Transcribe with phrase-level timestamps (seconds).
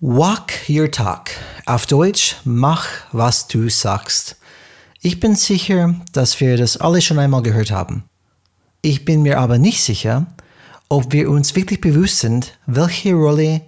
[0.00, 1.30] Walk your talk.
[1.64, 4.36] Auf Deutsch, mach, was du sagst.
[5.00, 8.04] Ich bin sicher, dass wir das alle schon einmal gehört haben.
[8.82, 10.26] Ich bin mir aber nicht sicher,
[10.90, 13.62] ob wir uns wirklich bewusst sind, welche Rolle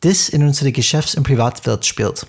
[0.00, 2.26] das in unserer Geschäfts- und Privatwelt spielt.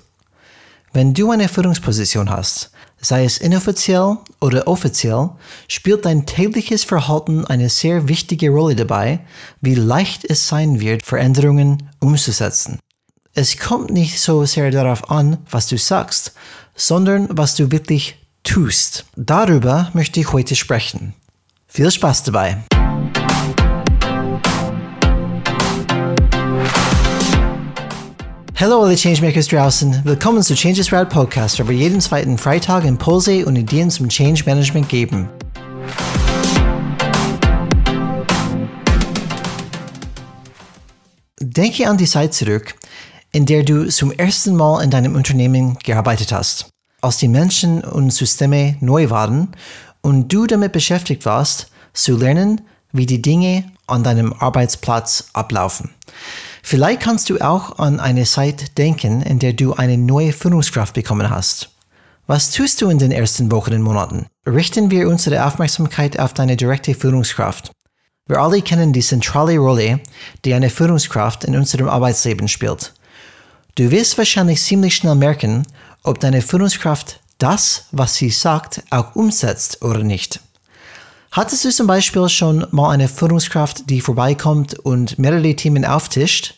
[0.93, 2.69] Wenn du eine Führungsposition hast,
[3.01, 5.31] sei es inoffiziell oder offiziell,
[5.67, 9.21] spielt dein tägliches Verhalten eine sehr wichtige Rolle dabei,
[9.59, 12.77] wie leicht es sein wird, Veränderungen umzusetzen.
[13.41, 16.33] Es kommt nicht so sehr darauf an, was du sagst,
[16.75, 19.05] sondern was du wirklich tust.
[19.15, 21.13] Darüber möchte ich heute sprechen.
[21.65, 22.57] Viel Spaß dabei!
[28.57, 33.45] Hallo alle Changemakers draußen, willkommen zu Changes Route Podcast, wo wir jeden zweiten Freitag Impulse
[33.45, 35.29] und Ideen zum Change Management geben.
[41.39, 42.75] Denke an die Zeit zurück,
[43.31, 46.69] in der du zum ersten Mal in deinem Unternehmen gearbeitet hast,
[47.01, 49.49] als die Menschen und Systeme neu waren
[50.01, 55.91] und du damit beschäftigt warst, zu lernen, wie die Dinge an deinem Arbeitsplatz ablaufen.
[56.63, 61.29] Vielleicht kannst du auch an eine Zeit denken, in der du eine neue Führungskraft bekommen
[61.29, 61.69] hast.
[62.27, 64.27] Was tust du in den ersten Wochen und Monaten?
[64.45, 67.71] Richten wir unsere Aufmerksamkeit auf deine direkte Führungskraft.
[68.27, 70.01] Wir alle kennen die zentrale Rolle,
[70.45, 72.93] die eine Führungskraft in unserem Arbeitsleben spielt.
[73.75, 75.65] Du wirst wahrscheinlich ziemlich schnell merken,
[76.03, 80.41] ob deine Führungskraft das, was sie sagt, auch umsetzt oder nicht.
[81.31, 86.55] Hattest du zum Beispiel schon mal eine Führungskraft, die vorbeikommt und mehrere Themen auftischt,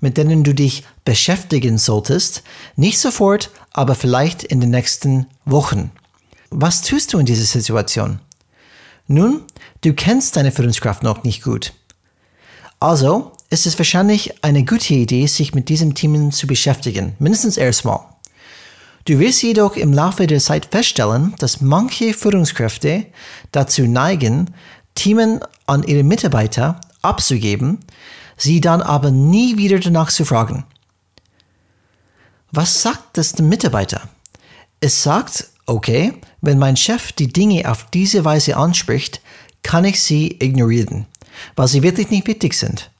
[0.00, 2.42] mit denen du dich beschäftigen solltest?
[2.76, 5.92] Nicht sofort, aber vielleicht in den nächsten Wochen.
[6.50, 8.20] Was tust du in dieser Situation?
[9.06, 9.42] Nun,
[9.82, 11.74] du kennst deine Führungskraft noch nicht gut.
[12.80, 18.00] Also ist es wahrscheinlich eine gute Idee, sich mit diesem Themen zu beschäftigen, mindestens erstmal.
[19.04, 23.06] Du wirst jedoch im Laufe der Zeit feststellen, dass manche Führungskräfte
[23.52, 24.52] dazu neigen,
[24.94, 27.78] Themen an ihre Mitarbeiter abzugeben,
[28.36, 30.64] sie dann aber nie wieder danach zu fragen.
[32.50, 34.08] Was sagt das dem Mitarbeiter?
[34.80, 39.20] Es sagt, okay, wenn mein Chef die Dinge auf diese Weise anspricht,
[39.62, 41.06] kann ich sie ignorieren,
[41.54, 42.90] weil sie wirklich nicht wichtig sind.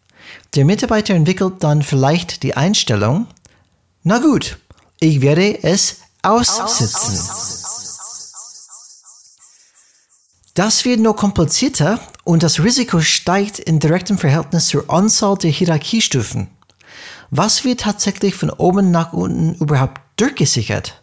[0.54, 3.26] Der Mitarbeiter entwickelt dann vielleicht die Einstellung,
[4.03, 4.59] na gut,
[5.00, 7.19] ich werde es aussitzen.
[10.54, 16.48] Das wird noch komplizierter und das Risiko steigt in direktem Verhältnis zur Anzahl der Hierarchiestufen.
[17.31, 21.03] Was wird tatsächlich von oben nach unten überhaupt durchgesichert?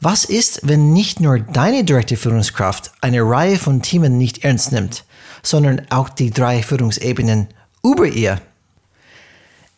[0.00, 5.04] Was ist, wenn nicht nur deine direkte Führungskraft eine Reihe von Themen nicht ernst nimmt,
[5.42, 7.48] sondern auch die drei Führungsebenen
[7.86, 8.40] über ihr?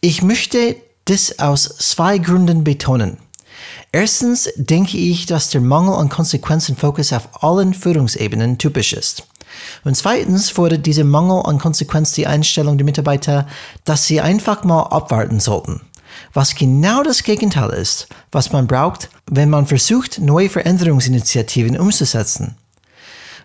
[0.00, 3.19] Ich möchte das aus zwei Gründen betonen.
[3.92, 9.26] Erstens denke ich, dass der Mangel an Konsequenzenfokus auf allen Führungsebenen typisch ist.
[9.84, 13.47] Und zweitens fordert dieser Mangel an Konsequenz die Einstellung der Mitarbeiter,
[13.84, 15.80] dass sie einfach mal abwarten sollten.
[16.32, 22.56] Was genau das Gegenteil ist, was man braucht, wenn man versucht, neue Veränderungsinitiativen umzusetzen.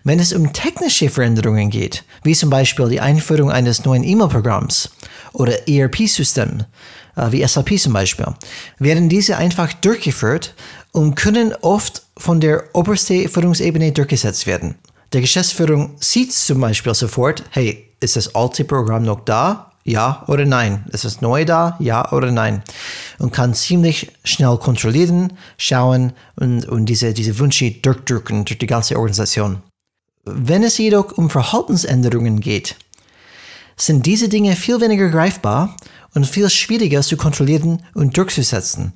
[0.06, 4.90] Wenn es um technische Veränderungen geht, wie zum Beispiel die Einführung eines neuen E-Mail-Programms
[5.32, 6.64] oder ERP-System,
[7.16, 8.26] äh, wie SAP zum Beispiel,
[8.78, 10.54] werden diese einfach durchgeführt
[10.92, 14.74] und können oft von der obersten Führungsebene durchgesetzt werden.
[15.14, 19.72] Der Geschäftsführung sieht zum Beispiel sofort, hey, ist das alte Programm noch da?
[19.84, 20.84] Ja oder nein?
[20.92, 21.76] Ist das neue da?
[21.78, 22.62] Ja oder nein?
[23.18, 28.96] Und kann ziemlich schnell kontrollieren, schauen und, und diese, diese Wünsche durchdrücken durch die ganze
[28.96, 29.62] Organisation.
[30.24, 32.76] Wenn es jedoch um Verhaltensänderungen geht,
[33.76, 35.76] sind diese Dinge viel weniger greifbar
[36.14, 38.94] und viel schwieriger zu kontrollieren und durchzusetzen,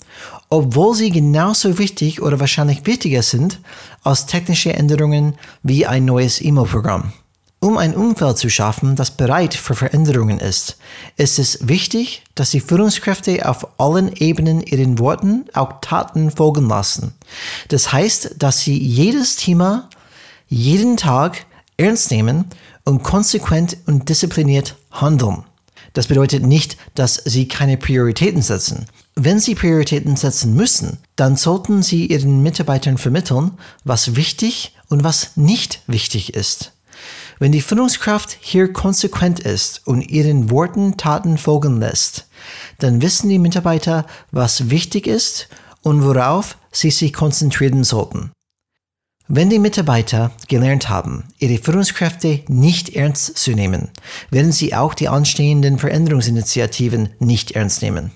[0.49, 3.61] obwohl sie genauso wichtig oder wahrscheinlich wichtiger sind
[4.05, 7.13] als technische Änderungen wie ein neues E-Mail-Programm.
[7.61, 10.79] Um ein Umfeld zu schaffen, das bereit für Veränderungen ist,
[11.17, 17.15] ist es wichtig, dass die Führungskräfte auf allen Ebenen ihren Worten auch Taten folgen lassen.
[17.69, 19.91] Das heißt, dass sie jedes Thema
[20.49, 21.47] jeden Tag
[21.77, 22.47] ernst nehmen
[22.85, 25.45] und konsequent und diszipliniert handeln.
[25.93, 28.87] Das bedeutet nicht, dass Sie keine Prioritäten setzen.
[29.15, 33.53] Wenn Sie Prioritäten setzen müssen, dann sollten Sie Ihren Mitarbeitern vermitteln,
[33.85, 36.73] was wichtig und was nicht wichtig ist.
[37.39, 42.27] Wenn die Führungskraft hier konsequent ist und ihren Worten Taten folgen lässt,
[42.79, 45.49] dann wissen die Mitarbeiter, was wichtig ist
[45.83, 48.33] und worauf sie sich konzentrieren sollten.
[49.31, 53.91] Wenn die Mitarbeiter gelernt haben, ihre Führungskräfte nicht ernst zu nehmen,
[54.31, 58.11] werden sie auch die anstehenden Veränderungsinitiativen nicht ernst nehmen.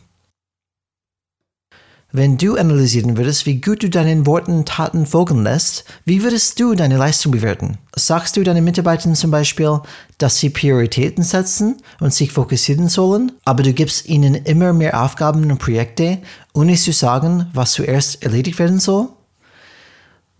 [2.12, 6.75] Wenn du analysieren würdest, wie gut du deinen Worten Taten folgen lässt, wie würdest du
[6.75, 7.76] deine Leistung bewerten?
[7.94, 9.81] Sagst du deinen Mitarbeitern zum Beispiel,
[10.17, 15.50] dass sie Prioritäten setzen und sich fokussieren sollen, aber du gibst ihnen immer mehr Aufgaben
[15.50, 16.23] und Projekte,
[16.55, 19.11] ohne zu sagen, was zuerst erledigt werden soll?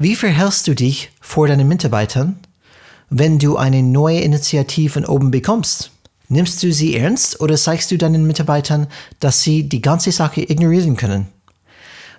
[0.03, 2.41] Wie verhältst du dich vor deinen Mitarbeitern,
[3.09, 5.93] wenn du eine neue Initiative von oben bekommst?
[6.27, 8.89] Nimmst du sie ernst oder zeigst du deinen Mitarbeitern,
[9.21, 11.29] dass sie die ganze Sache ignorieren können?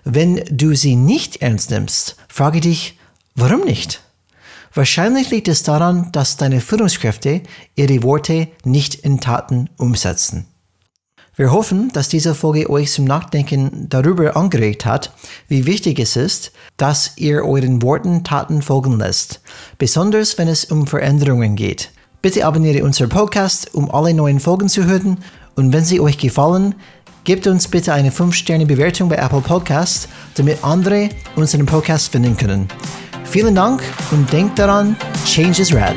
[0.05, 2.97] Wenn du sie nicht ernst nimmst, frage dich,
[3.35, 3.99] warum nicht?
[4.73, 7.41] Wahrscheinlich liegt es daran, dass deine Führungskräfte
[7.75, 10.45] ihre Worte nicht in Taten umsetzen.
[11.35, 15.11] Wir hoffen, dass diese Folge euch zum Nachdenken darüber angeregt hat,
[15.47, 19.41] wie wichtig es ist, dass ihr euren Worten Taten folgen lässt,
[19.77, 21.89] besonders wenn es um Veränderungen geht.
[22.21, 25.17] Bitte abonniere unseren Podcast, um alle neuen Folgen zu hören
[25.55, 26.75] und wenn sie euch gefallen,
[27.23, 31.07] Gebt uns bitte eine 5-Sterne-Bewertung bei Apple Podcasts, damit andere
[31.37, 32.67] unseren Podcast finden können.
[33.23, 33.81] Vielen Dank
[34.11, 35.95] und denkt daran, Change is Rad.